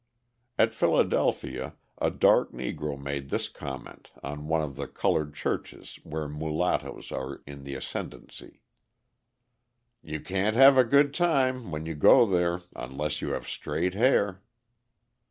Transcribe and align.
At 0.57 0.73
Philadelphia 0.73 1.75
a 1.99 2.09
dark 2.09 2.51
Negro 2.53 2.99
made 2.99 3.29
this 3.29 3.47
comment 3.49 4.09
on 4.23 4.47
one 4.47 4.63
of 4.63 4.75
the 4.75 4.87
coloured 4.87 5.35
churches 5.35 5.99
where 6.03 6.27
mulattoes 6.27 7.11
are 7.11 7.43
in 7.45 7.65
the 7.65 7.75
ascendancy: 7.75 8.61
"You 10.01 10.19
can't 10.19 10.55
have 10.55 10.75
a 10.75 10.83
good 10.83 11.13
time 11.13 11.69
when 11.69 11.85
you 11.85 11.93
go 11.93 12.25
there 12.25 12.61
unless 12.75 13.21
you 13.21 13.33
have 13.33 13.45
straight 13.47 13.93
hair." 13.93 14.41